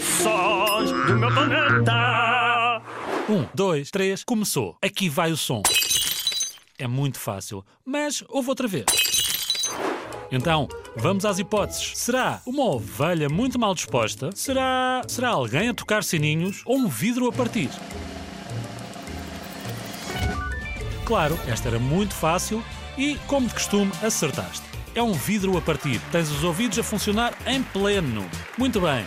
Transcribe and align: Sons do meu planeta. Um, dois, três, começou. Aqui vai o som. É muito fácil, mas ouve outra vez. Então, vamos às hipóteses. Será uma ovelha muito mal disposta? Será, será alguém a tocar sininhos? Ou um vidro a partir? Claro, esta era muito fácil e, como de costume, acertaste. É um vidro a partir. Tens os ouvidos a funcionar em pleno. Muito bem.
Sons 0.00 0.90
do 0.90 1.16
meu 1.16 1.32
planeta. 1.32 2.82
Um, 3.28 3.46
dois, 3.54 3.90
três, 3.90 4.22
começou. 4.22 4.76
Aqui 4.82 5.08
vai 5.08 5.32
o 5.32 5.36
som. 5.36 5.62
É 6.78 6.86
muito 6.86 7.18
fácil, 7.18 7.64
mas 7.84 8.22
ouve 8.28 8.50
outra 8.50 8.68
vez. 8.68 8.84
Então, 10.30 10.68
vamos 10.96 11.24
às 11.24 11.38
hipóteses. 11.38 11.92
Será 11.96 12.42
uma 12.44 12.64
ovelha 12.64 13.28
muito 13.28 13.58
mal 13.58 13.74
disposta? 13.74 14.30
Será, 14.34 15.02
será 15.08 15.30
alguém 15.30 15.68
a 15.68 15.74
tocar 15.74 16.04
sininhos? 16.04 16.62
Ou 16.66 16.76
um 16.76 16.88
vidro 16.88 17.28
a 17.28 17.32
partir? 17.32 17.70
Claro, 21.04 21.38
esta 21.46 21.68
era 21.68 21.78
muito 21.78 22.14
fácil 22.14 22.62
e, 22.98 23.16
como 23.26 23.46
de 23.46 23.54
costume, 23.54 23.92
acertaste. 24.02 24.75
É 24.96 25.02
um 25.02 25.12
vidro 25.12 25.58
a 25.58 25.60
partir. 25.60 26.00
Tens 26.10 26.30
os 26.30 26.42
ouvidos 26.42 26.78
a 26.78 26.82
funcionar 26.82 27.34
em 27.46 27.62
pleno. 27.62 28.24
Muito 28.56 28.80
bem. 28.80 29.06